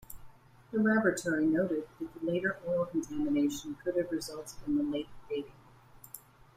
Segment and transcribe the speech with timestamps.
[0.71, 5.51] The laboratory noted that later oil contamination could have resulted in the late dating.